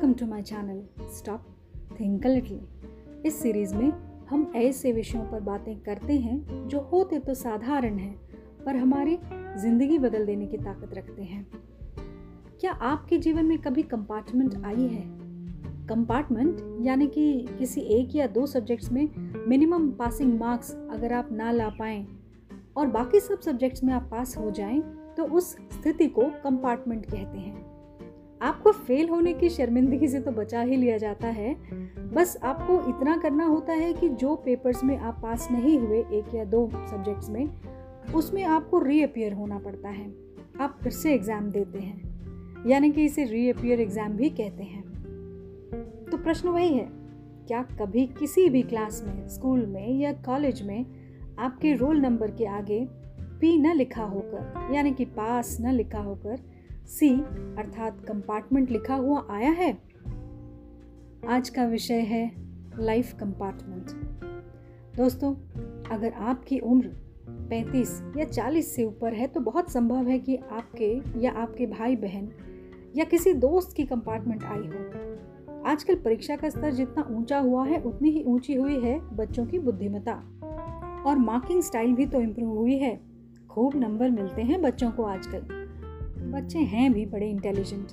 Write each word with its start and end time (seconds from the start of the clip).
Welcome 0.00 0.12
to 0.18 0.26
my 0.26 0.42
channel 0.42 1.08
stop 1.14 1.46
think 2.00 2.26
little 2.26 3.22
इस 3.26 3.40
series 3.42 3.74
में 3.74 3.90
हम 4.30 4.52
ऐसे 4.56 4.92
विषयों 4.92 5.22
पर 5.22 5.40
बातें 5.40 5.80
करते 5.80 6.12
हैं 6.18 6.68
जो 6.68 6.80
होते 6.82 7.18
तो 7.18 7.34
साधारण 7.34 7.98
हैं, 7.98 8.14
पर 8.64 8.76
हमारी 8.76 9.18
ज़िंदगी 9.56 9.98
बदल 9.98 10.24
देने 10.26 10.46
की 10.46 10.56
ताकत 10.56 10.94
रखते 10.94 11.22
हैं। 11.22 11.46
क्या 12.60 12.72
आपके 12.72 13.18
जीवन 13.18 13.46
में 13.46 13.58
कभी 13.58 13.82
कंपार्टमेंट 13.82 14.64
आई 14.64 14.86
है? 14.86 15.02
कंपार्टमेंट 15.86 16.86
यानी 16.86 17.06
कि 17.06 17.46
किसी 17.58 17.80
एक 17.80 18.16
या 18.16 18.26
दो 18.26 18.46
सब्जेक्ट्स 18.46 18.92
में 18.92 19.08
मिनिमम 19.48 19.90
पासिंग 19.90 20.38
मार्क्स 20.40 20.74
अगर 20.90 21.12
आप 21.12 21.32
ना 21.32 21.50
ला 21.52 21.68
पाएँ 21.68 22.06
और 22.76 22.86
बाकी 22.86 23.20
सब 23.20 23.40
सब्जेक्ट्स 23.40 23.84
में 23.84 23.92
आप 23.94 24.08
पास 24.10 24.36
हो 24.36 24.50
जाएँ 24.50 24.80
तो 25.16 25.24
उस 25.24 25.52
स्थिति 25.52 26.06
को 26.06 26.30
कंपार्टमेंट 26.44 27.06
कहते 27.06 27.38
हैं। 27.38 27.79
आपको 28.40 28.72
फेल 28.72 29.08
होने 29.08 29.32
की 29.32 29.48
शर्मिंदगी 29.48 30.08
से 30.08 30.20
तो 30.20 30.30
बचा 30.30 30.60
ही 30.60 30.76
लिया 30.76 30.96
जाता 30.98 31.28
है। 31.28 31.54
बस 32.14 32.36
आपको 32.42 32.74
इतना 32.88 33.16
करना 33.16 33.44
होता 33.44 33.72
है 33.72 33.92
कि 33.92 34.08
जो 34.08 34.34
पेपर्स 34.34 34.84
में 34.84 34.96
आप 34.98 35.18
पास 35.22 35.48
नहीं 35.50 35.78
हुए, 35.78 35.98
एक 35.98 36.34
या 36.34 36.44
दो 36.44 36.68
सब्जेक्ट्स 36.74 37.28
में, 37.30 37.48
उसमें 38.14 38.42
आपको 38.44 38.78
रीअपियर 38.78 39.32
होना 39.32 39.58
पड़ता 39.58 39.88
है। 39.88 40.06
आप 40.60 40.78
फिर 40.82 40.92
से 40.92 41.12
एग्ज़ाम 41.14 41.50
देते 41.50 41.78
हैं। 41.78 42.64
यानी 42.66 42.90
कि 42.90 43.04
इसे 43.04 43.24
रीअपियर 43.24 43.80
एग्ज़ाम 43.80 44.12
भी 44.12 44.30
कहते 44.30 44.62
हैं। 44.62 44.82
तो 46.10 46.16
प्रश्न 46.16 46.48
वही 46.48 46.68
है, 46.68 46.88
क्या 47.46 47.62
कभी 47.80 48.06
किसी 48.18 48.48
भी 48.48 48.62
क्लास 48.62 49.02
में 49.06 49.28
स्कूल 49.28 49.66
में 49.66 49.98
या 49.98 50.12
कॉलेज 50.26 50.62
में 50.62 50.84
आपके 51.38 51.72
रोल 51.74 52.00
नंबर 52.00 52.30
के 52.30 52.46
आगे 52.46 52.84
पी 53.40 53.56
न 53.58 53.74
लिखा 53.74 54.04
होकर, 54.04 54.74
यानी 54.74 54.92
कि 54.92 55.04
पास 55.04 55.56
न 55.60 55.72
लिखा 55.72 55.98
होकर 55.98 56.38
सी 56.90 57.10
अर्थात 57.58 58.00
कंपार्टमेंट 58.08 58.70
लिखा 58.70 58.94
हुआ 58.94 59.26
आया 59.30 59.50
है। 59.50 59.78
आज 61.28 61.48
का 61.48 61.64
विषय 61.64 62.00
है 62.00 62.32
लाइफ 62.78 63.12
कंपार्टमेंट 63.12 63.90
दोस्तों, 64.96 65.34
अगर 65.90 66.12
आपकी 66.12 66.58
उम्र 66.58 66.86
35 67.50 68.02
या 68.16 68.24
40 68.24 68.74
से 68.74 68.84
ऊपर 68.84 69.14
है 69.14 69.26
तो 69.26 69.40
बहुत 69.40 69.70
संभव 69.70 70.08
है 70.08 70.18
कि 70.18 70.36
आपके 70.36 71.00
या 71.16 71.32
आपके 71.32 71.66
भाई 71.66 71.96
बहन 71.96 72.28
या 72.96 73.04
किसी 73.04 73.32
दोस्त 73.32 73.76
की 73.76 73.84
कंपार्टमेंट 73.84 74.44
आई 74.44 74.66
हो। 74.66 75.64
आजकल 75.66 75.94
परीक्षा 75.94 76.36
का 76.36 76.48
स्तर 76.48 76.72
जितना 76.72 77.08
ऊँचा 77.10 77.38
हुआ 77.38 77.66
है, 77.66 77.80
उतनी 77.82 78.10
ही 78.10 78.24
ऊँची 78.24 78.54
हुई 78.54 78.80
है 78.80 79.16
बच्चों 79.16 79.46
की 79.46 79.58
बुद्धिमत्ता। 79.58 80.12
और 81.06 81.18
मार्किंग 81.18 81.62
स्टाइल 81.62 81.94
भी 81.94 82.06
तो 82.06 82.20
इम्प्रूव 82.20 82.58
हुई 82.58 82.78
है। 82.78 83.00
खूब 83.50 83.76
नंबर 83.76 84.10
मिलते 84.10 84.42
हैं 84.42 84.62
बच्चों 84.62 84.90
को 84.90 85.02
आजकल। 85.02 85.59
बच्चे 86.30 86.58
हैं 86.58 86.92
भी 86.92 87.04
बड़े 87.06 87.28
इंटेलिजेंट 87.30 87.90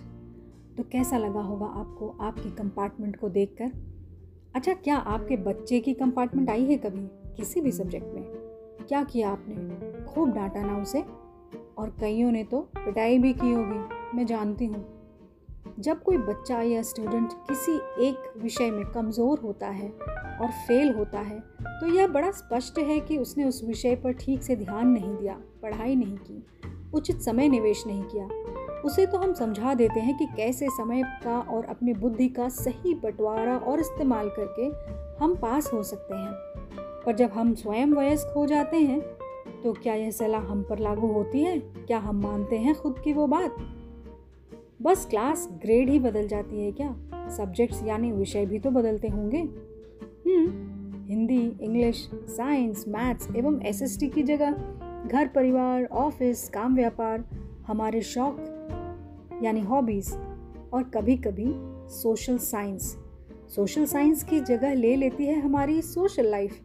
तो 0.77 0.83
कैसा 0.83 1.17
लगा 1.17 1.41
होगा 1.41 1.65
आपको 1.65 2.07
आपकी 2.21 2.49
कंपार्टमेंट 2.51 3.15
को 3.15 3.29
देखकर? 3.29 3.71
अच्छा 4.55 4.73
क्या 4.73 4.95
आपके 4.95 5.37
बच्चे 5.37 5.79
की 5.79 5.93
कंपार्टमेंट 5.93 6.49
आई 6.49 6.65
है 6.65 6.77
कभी 6.77 7.07
किसी 7.37 7.61
भी 7.61 7.71
सब्जेक्ट 7.71 8.13
में? 8.15 8.23
क्या 8.87 9.03
किया 9.03 9.29
आपने? 9.29 10.05
खूब 10.05 10.33
डांटा 10.33 10.61
ना 10.61 10.77
उसे। 10.77 11.03
और 11.77 11.95
कईयों 11.99 12.31
ने 12.31 12.43
तो 12.43 12.59
पिटाई 12.75 13.17
भी 13.17 13.33
की 13.33 13.51
होगी, 13.51 14.17
मैं 14.17 14.25
जानती 14.25 14.65
हूँ। 14.65 14.85
जब 15.79 16.01
कोई 16.03 16.17
बच्चा 16.17 16.61
या 16.61 16.81
स्टूडेंट 16.81 17.33
किसी 17.49 17.75
एक 18.07 18.31
विषय 18.37 18.71
में 18.71 18.85
कमज़ोर 18.85 19.39
होता 19.39 19.67
है 19.67 19.89
और 19.89 20.51
फेल 20.67 20.93
होता 20.93 21.19
है 21.19 21.39
तो 21.59 21.93
यह 21.95 22.07
बड़ा 22.07 22.31
स्पष्ट 22.31 22.79
है 22.79 22.99
कि 22.99 23.17
उसने 23.17 23.45
उस 23.45 23.63
विषय 23.63 23.95
पर 23.95 24.13
ठीक 24.13 24.43
से 24.43 24.55
ध्यान 24.55 24.87
नहीं 24.87 25.15
दिया, 25.15 25.33
पढ़ाई 25.61 25.95
नहीं 25.95 26.17
की। 26.17 26.43
उचित 26.93 27.21
समय 27.21 27.47
निवेश 27.49 27.83
नहीं 27.87 28.03
किया। 28.03 28.27
उसे 28.85 29.05
तो 29.05 29.17
हम 29.17 29.33
समझा 29.33 29.73
देते 29.73 29.99
हैं 29.99 30.17
कि 30.17 30.25
कैसे 30.25 30.67
समय 30.69 31.03
का 31.23 31.39
और 31.39 31.65
अपनी 31.65 31.93
बुद्धि 31.93 32.27
का 32.29 32.49
सही 32.49 32.93
बंटवारा 32.93 33.57
और 33.57 33.79
इस्तेमाल 33.79 34.29
करके 34.29 34.65
हम 35.23 35.35
पास 35.35 35.73
हो 35.73 35.83
सकते 35.83 36.15
हैं। 36.15 36.31
पर 37.05 37.15
जब 37.15 37.31
हम 37.31 37.53
स्वयं 37.53 37.87
वयस्क 37.87 38.33
हो 38.37 38.45
जाते 38.45 38.77
हैं 38.77 39.01
तो 39.63 39.73
क्या 39.73 39.93
यह 39.93 40.11
सलाह 40.11 40.41
हम 40.41 40.63
पर 40.63 40.79
लागू 40.79 41.07
होती 41.07 41.39
है? 41.39 41.57
क्या 41.59 41.97
हम 41.99 42.21
मानते 42.21 42.57
हैं 42.57 42.75
खुद 42.75 42.99
की 42.99 43.13
वो 43.13 43.27
बात? 43.27 43.55
बस 44.81 45.05
क्लास 45.05 45.49
ग्रेड 45.61 45.89
ही 45.89 45.99
बदल 45.99 46.27
जाती 46.27 46.65
है 46.65 46.71
क्या? 46.71 46.95
सब्जेक्ट्स 47.29 47.83
यानी 47.83 48.11
विषय 48.11 48.45
भी 48.45 48.59
तो 48.59 48.71
बदलते 48.71 49.07
होंगे। 49.07 49.39
हम्म 50.27 50.77
हिंदी, 51.05 51.57
इंग्लिश, 51.61 52.09
साइंस, 52.13 52.85
मैथ्स 52.87 53.27
एवं 53.35 53.61
एसएसटी 53.61 54.07
की 54.07 54.23
जगह 54.23 54.51
घर 55.07 55.27
परिवार 55.27 55.83
ऑफ़िस 55.85 56.47
काम 56.49 56.75
व्यापार, 56.75 57.23
हमारे 57.67 58.01
शौक, 58.01 58.37
यानी 59.43 59.61
हॉबीज़ 59.61 60.13
और 60.73 60.83
कभी 60.93 61.15
कभी 61.17 61.45
सोशल 61.91 62.37
साइंस 62.37 62.95
सोशल 63.55 63.85
साइंस 63.85 64.23
की 64.23 64.39
जगह 64.39 64.73
ले 64.73 64.95
लेती 64.95 65.25
है 65.25 65.39
हमारी 65.41 65.81
सोशल 65.81 66.29
लाइफ 66.31 66.59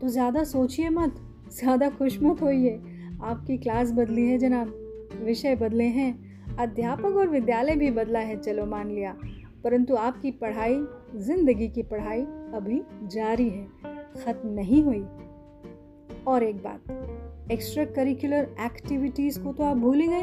तो 0.00 0.08
ज़्यादा 0.08 0.44
सोचिए 0.44 0.88
मत, 0.88 1.14
ज़्यादा 1.52 1.88
खुश 1.88 2.18
मत 2.22 2.42
होइए। 2.42 2.80
आपकी 3.22 3.56
क्लास 3.58 3.92
बदली 3.92 4.26
है 4.28 4.38
जनाब, 4.38 4.72
विषय 5.24 5.56
बदले 5.56 5.84
हैं, 5.84 6.56
अध्यापक 6.56 7.16
और 7.16 7.28
विद्यालय 7.28 7.76
भी 7.76 7.90
बदला 7.90 8.18
है, 8.18 8.36
चलो 8.36 8.66
मान 8.66 8.90
लिया। 8.90 9.16
परंतु 9.64 9.94
आपकी 9.96 10.30
पढ़ाई, 10.30 10.78
ज़िंदगी 11.16 11.68
की 11.68 11.82
पढ़ाई 11.82 12.22
अभी 12.54 12.82
जारी 13.08 13.48
है, 13.48 13.66
ख़त्म 14.24 14.48
नहीं 14.50 14.82
हुई। 14.84 15.04
और 16.26 16.42
एक 16.42 16.56
बात 16.56 17.23
एक्स्ट्रा 17.52 17.84
करिकुलर 17.84 18.46
एक्टिविटीज़ 18.60 19.38
को 19.40 19.52
तो 19.52 19.64
आप 19.64 19.76
भूल 19.76 20.00
ही 20.00 20.06
गए। 20.08 20.22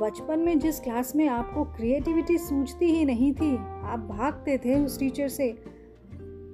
बचपन 0.00 0.38
में 0.38 0.58
जिस 0.58 0.78
क्लास 0.80 1.14
में 1.16 1.28
आपको 1.28 1.64
क्रिएटिविटी 1.64 2.38
सूझती 2.38 2.86
ही 2.86 3.04
नहीं 3.04 3.32
थी, 3.32 3.56
आप 3.56 4.06
भागते 4.10 4.56
थे 4.58 4.74
उस 4.74 4.98
टीचर 4.98 5.28
से। 5.28 5.48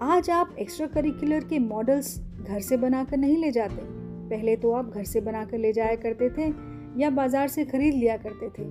आज 0.02 0.30
आप 0.30 0.56
एक्स्ट्रा 0.58 0.86
करिकुलर 0.86 1.44
के 1.44 1.58
मॉडल्स 1.58 2.18
घर 2.40 2.60
से 2.60 2.76
बनाकर 2.76 3.16
नहीं 3.16 3.36
ले 3.36 3.50
जाते। 3.50 3.82
पहले 4.30 4.56
तो 4.56 4.72
आप 4.72 4.90
घर 4.90 5.04
से 5.04 5.20
बनाकर 5.20 5.58
ले 5.58 5.72
जाया 5.72 5.96
करते 5.96 6.30
थे 6.30 6.52
या 7.00 7.10
बाज़ार 7.10 7.48
से 7.48 7.64
खरीद 7.64 7.94
लिया 7.94 8.16
करते 8.16 8.48
थे। 8.48 8.68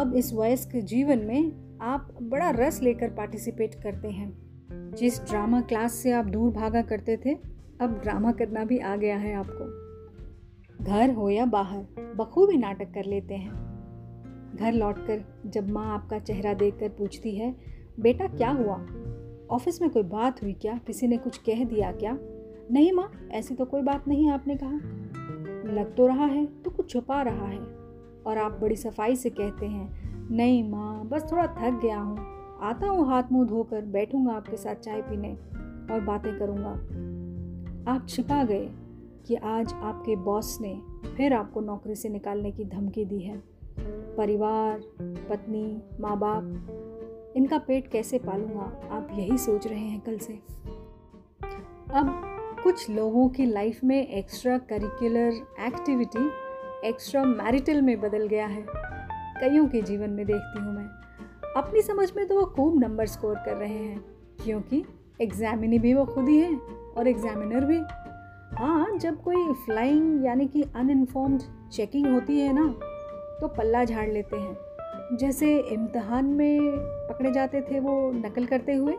अब 0.00 0.14
इस 0.16 0.32
वयस्क 0.34 0.76
जीवन 0.76 1.18
में 1.18 1.78
आप 1.82 2.18
बड़ा 2.22 2.50
रस 2.50 2.82
लेकर 2.82 3.08
पार्टिसिपेट 3.08 3.74
करते 3.74 4.08
हैं। 4.08 4.32
जिस 4.96 5.20
ड्रामा 5.20 5.60
क्लास 5.60 5.92
से 5.92 6.12
आप 6.12 6.24
दूर 6.24 6.52
भागा 6.52 6.82
करते 6.82 7.16
थे, 7.16 7.34
अब 7.80 8.00
ड्रामा 8.02 8.32
करना 8.32 8.64
भी 8.64 8.78
आ 8.78 8.96
गया 8.96 9.16
है 9.16 9.34
आपको। 9.34 9.83
घर 10.82 11.10
हो 11.10 11.30
या 11.30 11.46
बाहर, 11.46 12.14
बखूबी 12.16 12.56
नाटक 12.56 12.94
कर 12.94 13.04
लेते 13.04 13.34
हैं। 13.34 13.74
घर 14.56 14.72
लौटकर 14.72 15.24
जब 15.46 15.70
माँ 15.70 15.94
आपका 15.94 16.18
चेहरा 16.18 16.54
देखकर 16.54 16.88
पूछती 16.88 17.36
है, 17.36 17.54
बेटा, 18.00 18.26
क्या 18.26 18.50
हुआ? 18.50 18.86
ऑफ़िस 19.50 19.82
में 19.82 19.90
कोई 19.90 20.02
बात 20.02 20.42
हुई 20.42 20.52
क्या? 20.52 20.80
किसी 20.86 21.06
ने 21.06 21.16
कुछ 21.16 21.36
कह 21.36 21.64
दिया 21.64 21.92
क्या? 21.92 22.18
नहीं 22.70 22.92
माँ, 22.92 23.12
ऐसी 23.32 23.54
तो 23.54 23.64
कोई 23.64 23.82
बात 23.82 24.08
नहीं, 24.08 24.30
आपने 24.30 24.56
कहा। 24.56 24.76
लग 25.72 25.94
तो 25.96 26.06
रहा 26.06 26.26
है 26.26 26.46
तो 26.46 26.70
कुछ 26.70 26.90
छुपा 26.90 27.22
रहा 27.22 27.46
है। 27.46 27.58
और 28.26 28.38
आप 28.38 28.52
बड़ी 28.52 28.76
सफ़ाई 28.76 29.16
से 29.16 29.30
कहते 29.30 29.66
हैं, 29.66 30.10
नहीं 30.30 30.70
माँ, 30.70 31.04
बस 31.04 31.32
थोड़ा 31.32 31.46
थक 31.46 31.80
गया 31.82 32.00
हूँ। 32.00 32.16
आता 32.62 32.86
हूँ 32.86 33.06
हाथ 33.06 33.22
मुँह 33.32 33.48
धोकर, 33.48 33.80
बैठूँगा 33.80 34.32
आपके 34.32 34.56
साथ 34.56 34.74
चाय 34.74 35.02
पीने 35.02 35.34
और 35.94 36.00
बातें 36.00 36.38
करूँगा। 36.38 36.70
आप 37.92 38.06
छिपा 38.08 38.44
गए। 38.44 38.70
कि 39.26 39.34
आज 39.34 39.72
आपके 39.74 40.16
बॉस 40.16 40.58
ने 40.60 40.74
फिर 41.16 41.32
आपको 41.32 41.60
नौकरी 41.60 41.94
से 41.94 42.08
निकालने 42.08 42.50
की 42.52 42.64
धमकी 42.64 43.04
दी 43.04 43.20
है। 43.20 43.36
परिवार, 44.16 44.80
पत्नी 45.30 45.82
माँ 46.00 46.18
बाप 46.18 47.32
इनका 47.36 47.58
पेट 47.58 47.88
कैसे 47.88 48.18
पालूँगा, 48.18 48.70
आप 48.90 49.08
यही 49.12 49.38
सोच 49.38 49.66
रहे 49.66 49.78
हैं 49.78 50.00
कल 50.00 50.18
से। 50.18 50.32
अब 51.92 52.20
कुछ 52.62 52.88
लोगों 52.90 53.28
की 53.28 53.46
लाइफ 53.46 53.80
में 53.84 54.06
extra 54.08 54.58
curricular 54.58 55.32
activity, 55.66 56.30
extra 56.88 57.24
marital 57.24 57.82
में 57.82 58.00
बदल 58.00 58.26
गया 58.26 58.46
है। 58.46 58.64
कईयों 59.40 59.66
के 59.68 59.82
जीवन 59.82 60.10
में 60.10 60.24
देखती 60.26 60.60
हूँ 60.60 60.74
मैं। 60.74 60.88
अपनी 61.56 61.82
समझ 61.82 62.12
में 62.16 62.26
तो 62.26 62.34
वो 62.34 62.44
खूब 62.46 62.78
नंबर 62.78 63.06
स्कोर 63.06 63.34
कर 63.34 63.56
रहे 63.56 63.74
हैं, 63.74 64.04
क्योंकि 64.44 64.84
एग्जामिनी 65.20 65.78
भी 65.78 65.94
वो 65.94 66.04
खुद 66.04 66.28
ही 66.28 66.38
हैं 66.38 66.58
और 66.92 67.08
एग्जामिनर 67.08 67.64
भी। 67.64 67.80
हाँ 68.58 68.98
जब 68.98 69.22
कोई 69.22 69.52
फ्लाइंग 69.52 70.24
यानी 70.24 70.46
कि 70.46 70.62
अनइनफॉर्म्ड 70.62 71.42
चेकिंग 71.72 72.06
होती 72.06 72.40
है 72.40 72.52
ना 72.52 72.74
तो 73.40 73.48
पल्ला 73.48 73.84
झाड़ 73.84 74.10
लेते 74.10 74.36
हैं। 74.36 74.56
जैसे 75.16 75.58
इम्तहान 75.58 76.24
में 76.24 76.60
पकड़े 76.78 77.32
जाते 77.32 77.60
थे 77.60 77.80
वो 77.80 78.12
नकल 78.12 78.46
करते 78.46 78.74
हुए, 78.74 78.94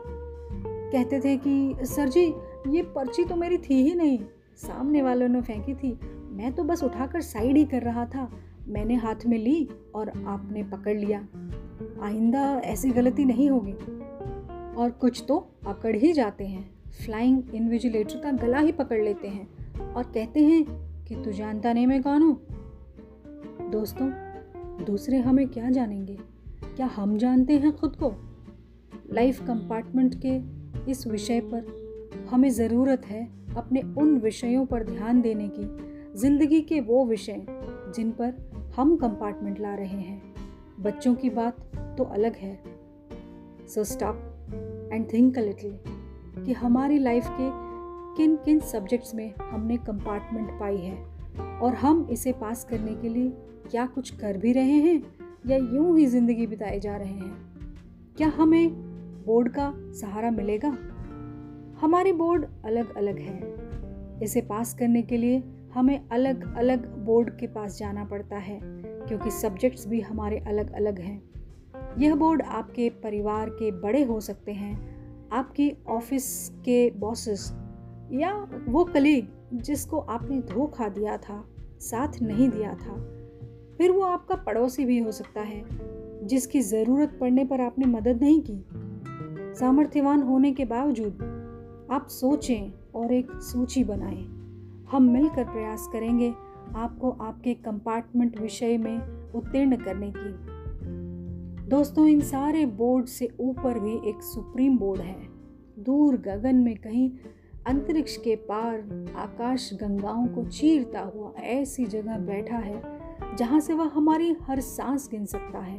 कहते 0.91 1.19
थे 1.19 1.37
कि, 1.37 1.75
सर 1.81 2.09
जी, 2.09 2.33
ये 2.67 2.83
पर्ची 2.83 3.23
तो 3.23 3.35
मेरी 3.35 3.57
थी 3.57 3.83
ही 3.83 3.95
नहीं, 3.95 4.19
सामने 4.55 5.01
वालों 5.01 5.27
ने 5.27 5.41
फेंकी 5.41 5.73
थी। 5.73 5.99
मैं 6.31 6.53
तो 6.53 6.63
बस 6.63 6.83
उठाकर 6.83 7.21
साइड 7.21 7.57
ही 7.57 7.65
कर 7.65 7.81
रहा 7.81 8.05
था। 8.05 8.31
मैंने 8.67 8.95
हाथ 8.95 9.25
में 9.27 9.37
ली 9.37 9.69
और 9.95 10.09
आपने 10.09 10.63
पकड़ 10.63 10.97
लिया। 10.97 11.19
आइंदा 12.03 12.61
ऐसी 12.63 12.89
गलती 12.89 13.25
नहीं 13.25 13.49
होगी। 13.49 13.73
और 14.75 14.91
कुछ 14.91 15.25
तो 15.27 15.39
पकड़ 15.65 15.95
ही 15.95 16.13
जाते 16.13 16.45
हैं। 16.45 16.74
फ्लाइंग 17.03 17.55
इन्विजिलेटर 17.55 18.19
का 18.19 18.31
गला 18.31 18.59
ही 18.59 18.71
पकड़ 18.71 19.01
लेते 19.01 19.27
हैं 19.27 19.47
और 19.93 20.03
कहते 20.03 20.43
हैं 20.43 20.63
कि 21.05 21.15
तू 21.15 21.31
जानता 21.31 21.73
नहीं 21.73 21.87
मैं 21.87 22.01
कौन 22.03 22.21
हूँ? 22.21 22.47
दोस्तों, 23.71 24.09
दूसरे 24.85 25.17
हमें 25.17 25.47
क्या 25.47 25.69
जानेंगे? 25.69 26.17
क्या 26.75 26.85
हम 26.85 27.17
जानते 27.17 27.57
हैं 27.57 27.75
खुद 27.75 27.95
को? 27.95 28.13
लाइफ 29.13 29.47
कंपार्टमेंट 29.47 30.15
के 30.25 30.39
इस 30.91 31.07
विषय 31.07 31.39
पर 31.39 31.85
हमें 32.29 32.49
ज़रूरत 32.49 33.05
है 33.05 33.27
अपने 33.55 33.81
उन 33.97 34.17
विषयों 34.17 34.65
पर 34.65 34.83
ध्यान 34.83 35.21
देने 35.21 35.49
की, 35.55 35.65
ज़िंदगी 36.19 36.61
के 36.61 36.79
वो 36.81 37.05
विषय 37.05 37.45
जिन 37.95 38.11
पर 38.11 38.33
हम 38.75 38.95
कंपार्टमेंट 38.95 39.59
ला 39.59 39.75
रहे 39.75 40.01
हैं। 40.01 40.35
बच्चों 40.79 41.15
की 41.15 41.29
बात 41.29 41.57
तो 41.97 42.03
अलग 42.03 42.35
है। 42.35 42.59
So 43.67 43.83
stop 43.83 44.15
and 44.93 45.13
think 45.13 45.37
a 45.37 45.41
little 45.41 45.79
कि 46.43 46.53
हमारी 46.53 46.99
लाइफ 46.99 47.27
के 47.27 47.49
किन 48.17 48.35
किन 48.35 48.59
सब्जेक्ट्स 48.59 49.15
में 49.15 49.33
हमने 49.41 49.77
कंपार्टमेंट 49.77 50.49
पाई 50.59 50.77
है 50.77 50.95
और 51.59 51.73
हम 51.73 52.07
इसे 52.11 52.31
पास 52.31 52.63
करने 52.63 52.95
के 52.95 53.09
लिए 53.09 53.29
क्या 53.71 53.85
कुछ 53.85 54.09
कर 54.09 54.37
भी 54.37 54.53
रहे 54.53 54.79
हैं 54.79 55.03
या 55.47 55.57
यूँ 55.57 55.97
ही 55.97 56.05
ज़िंदगी 56.05 56.47
बिताए 56.47 56.79
जा 56.79 56.95
रहे 56.97 57.13
हैं? 57.13 57.35
क्या 58.17 58.27
हमें 58.27 58.69
बोर्ड 59.25 59.49
का 59.49 59.73
सहारा 59.75 60.31
मिलेगा? 60.31 60.77
हमारे 61.81 62.13
बोर्ड 62.13 62.45
अलग 62.65 62.95
अलग 62.95 63.19
हैं। 63.19 64.19
इसे 64.19 64.41
पास 64.41 64.73
करने 64.73 65.01
के 65.01 65.17
लिए 65.17 65.43
हमें 65.73 66.09
अलग 66.09 66.55
अलग 66.57 67.05
बोर्ड 67.05 67.29
के 67.29 67.47
पास 67.47 67.77
जाना 67.77 68.05
पड़ता 68.05 68.37
है, 68.37 68.59
क्योंकि 69.07 69.31
सब्जेक्ट्स 69.31 69.87
भी 69.87 70.01
हमारे 70.01 70.37
अलग 70.37 70.71
अलग 70.73 70.99
हैं। 70.99 71.21
यह 71.97 72.15
बोर्ड 72.15 72.41
आपके 72.41 72.89
परिवार 72.89 73.49
के 73.49 73.71
बड़े 73.71 74.03
हो 74.03 74.19
सकते 74.19 74.51
हैं 74.51 74.94
आपकी 75.35 75.71
ऑफ़िस 75.87 76.49
के 76.65 76.89
बॉसेस 76.91 77.51
या 78.11 78.33
वो 78.67 78.83
कलीग 78.83 79.27
जिसको 79.53 79.99
आपने 79.99 80.39
धोखा 80.41 80.87
दिया 80.89 81.17
था, 81.17 81.43
साथ 81.79 82.21
नहीं 82.21 82.49
दिया 82.49 82.73
था, 82.73 82.95
फिर 83.77 83.91
वो 83.91 84.01
आपका 84.01 84.35
पड़ोसी 84.35 84.85
भी 84.85 84.99
हो 84.99 85.11
सकता 85.11 85.41
है, 85.41 85.63
जिसकी 86.27 86.61
ज़रूरत 86.61 87.17
पड़ने 87.21 87.45
पर 87.45 87.61
आपने 87.61 87.85
मदद 87.85 88.21
नहीं 88.21 88.41
की। 88.41 89.55
सामर्थ्यवान 89.59 90.21
होने 90.21 90.51
के 90.53 90.65
बावजूद 90.65 91.87
आप 91.91 92.07
सोचें 92.07 92.71
और 92.95 93.13
एक 93.13 93.31
सूची 93.31 93.83
बनाएँ। 93.83 94.23
हम 94.91 95.09
मिलकर 95.11 95.43
प्रयास 95.43 95.89
करेंगे 95.93 96.29
आपको 96.75 97.09
आपके 97.21 97.53
कंपार्टमेंट 97.53 98.39
विषय 98.41 98.77
में 98.77 99.31
उत्तीर्ण 99.33 99.75
करने 99.75 100.11
की। 100.17 100.54
दोस्तों, 101.65 102.05
इन 102.07 102.19
सारे 102.21 102.65
बोर्ड 102.65 103.05
से 103.05 103.27
ऊपर 103.39 103.79
भी 103.79 103.93
एक 104.09 104.21
सुप्रीम 104.23 104.77
बोर्ड 104.77 105.01
है। 105.01 105.15
दूर 105.79 106.17
गगन 106.17 106.55
में 106.55 106.75
कहीं 106.77 107.09
अंतरिक्ष 107.67 108.17
के 108.17 108.35
पार 108.35 109.13
आकाश 109.15 109.69
गंगाओं 109.73 110.27
को 110.27 110.43
चीरता 110.43 110.99
हुआ 110.99 111.31
ऐसी 111.37 111.85
जगह 111.85 112.17
बैठा 112.17 112.57
है, 112.57 112.81
जहाँ 113.37 113.59
से 113.59 113.73
वह 113.73 113.91
हमारी 113.93 114.35
हर 114.41 114.59
सांस 114.59 115.07
गिन 115.11 115.25
सकता 115.25 115.59
है, 115.59 115.77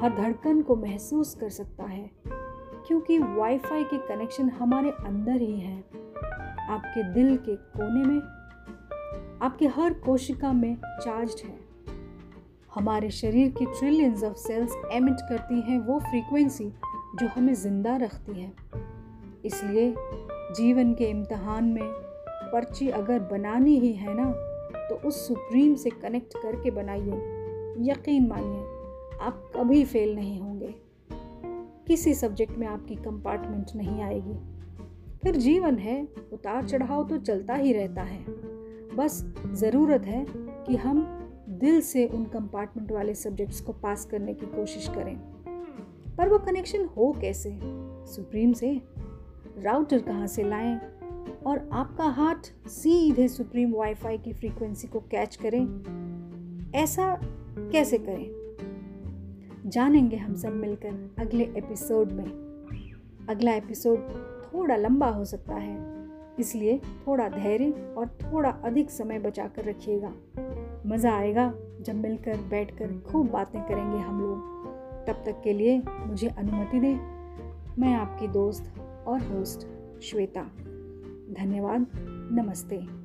हर 0.00 0.16
धड़कन 0.16 0.62
को 0.62 0.76
महसूस 0.76 1.34
कर 1.34 1.50
सकता 1.50 1.84
है, 1.84 2.10
क्योंकि 2.26 3.18
वाईफाई 3.18 3.84
के 3.84 3.98
कनेक्शन 3.98 4.48
हमारे 4.50 4.90
अंदर 4.90 5.40
ही 5.40 5.60
है। 5.60 5.78
आपके 6.70 7.12
दिल 7.12 7.36
के 7.36 7.56
कोने 7.56 8.06
में, 8.06 8.20
आपके 9.42 9.66
हर 9.66 9.94
कोशिका 9.94 10.52
में 10.52 10.76
चार्ज 10.84 11.42
है। 11.44 11.61
हमारे 12.74 13.10
शरीर 13.10 13.50
की 13.50 13.64
ट्रिलियंस 13.64 14.22
ऑफ़ 14.24 14.36
सेल्स 14.36 14.76
एमिट 14.92 15.20
करती 15.28 15.60
हैं 15.60 15.78
वो 15.78 15.98
फ्रीक्वेंसी 16.00 16.64
जो 17.20 17.26
हमें 17.26 17.54
ज़िंदा 17.54 17.96
रखती 17.96 18.40
है। 18.40 18.52
इसलिए 19.44 19.94
जीवन 20.56 20.94
के 20.94 21.04
इम्तहान 21.04 21.64
में 21.64 21.82
पर्ची 22.52 22.88
अगर 22.90 23.18
बनानी 23.32 23.78
ही 23.78 23.92
है 23.92 24.14
ना 24.14 24.30
तो 24.88 24.94
उस 25.08 25.26
सुप्रीम 25.28 25.74
से 25.74 25.90
कनेक्ट 25.90 26.36
करके 26.42 26.70
बनाइए। 26.70 27.20
यकीन 27.90 28.26
मानिए, 28.28 28.62
आप 29.20 29.50
कभी 29.56 29.84
फेल 29.84 30.14
नहीं 30.14 30.40
होंगे। 30.40 30.74
किसी 31.86 32.14
सब्जेक्ट 32.14 32.58
में 32.58 32.66
आपकी 32.66 32.94
कंपार्टमेंट 32.94 33.70
नहीं 33.76 34.02
आएगी। 34.02 34.38
फिर 35.22 35.36
जीवन 35.36 35.78
है, 35.78 36.02
उतार 36.32 36.68
चढ़ाव 36.68 37.08
तो 37.08 37.16
चलता 37.18 37.54
ही 37.54 37.72
रहता 37.72 38.02
है। 38.02 38.24
बस 38.96 39.24
ज़रूरत 39.54 40.06
है 40.06 40.24
कि 40.30 40.76
हम 40.76 41.21
दिल 41.48 41.80
से 41.80 42.06
उन 42.06 42.24
कंपार्टमेंट 42.24 42.92
वाले 42.92 43.14
सब्जेक्ट्स 43.14 43.60
को 43.60 43.72
पास 43.72 44.04
करने 44.04 44.34
की 44.34 44.46
कोशिश 44.46 44.88
करें। 44.88 45.16
पर 46.16 46.28
वो 46.28 46.38
कनेक्शन 46.38 46.84
हो 46.84 47.16
कैसे? 47.20 47.58
सुप्रीम 48.06 48.52
से? 48.52 48.82
राउटर 49.58 49.98
कहाँ 49.98 50.26
से 50.26 50.42
लाएँ? 50.42 50.80
और 51.46 51.68
आपका 51.72 52.04
हाथ 52.04 52.68
सीधे 52.68 53.28
सुप्रीम 53.28 53.72
वाईफाई 53.72 54.18
की 54.18 54.32
फ्रीक्वेंसी 54.32 54.88
को 54.88 55.00
कैच 55.00 55.36
करें? 55.36 55.64
ऐसा 56.74 57.20
कैसे 57.58 57.98
करें? 57.98 58.42
जानेंगे 59.66 60.16
हम 60.16 60.34
सब 60.34 60.52
मिलकर 60.52 61.14
अगले 61.18 61.44
एपिसोड 61.44 62.12
में। 62.12 62.42
अगला 63.28 63.52
एपिसोड 63.52 63.98
थोड़ा 64.44 64.76
लंबा 64.76 65.08
हो 65.08 65.24
सकता 65.24 65.54
है, 65.54 65.92
इसलिए 66.38 66.80
थोड़ा 67.06 67.28
धैर्य 67.28 67.94
और 67.98 68.08
थोड़ा 68.08 68.50
अधिक 68.50 68.90
समय 68.90 69.18
बचा 69.18 69.46
कर 69.46 69.64
रखिएगा। 69.64 70.12
मज़ा 70.86 71.16
आएगा 71.16 71.54
जब 71.80 71.94
मिलकर 71.94 72.36
बैठकर 72.36 72.98
खूब 72.98 73.30
बातें 73.30 73.62
करेंगे 73.62 73.98
हम 73.98 74.20
लोग। 74.20 74.52
तब 75.06 75.12
तक 75.12 75.40
के 75.44 75.52
लिए 75.52 75.82
मुझे 75.88 76.28
अनुमति 76.28 76.80
दें। 76.80 76.96
मैं 77.78 77.94
आपकी 77.94 78.28
दोस्त 78.28 78.74
और 79.06 79.20
होस्ट 79.20 79.66
श्वेता। 80.02 80.42
धन्यवाद। 81.32 81.86
नमस्ते। 82.32 83.02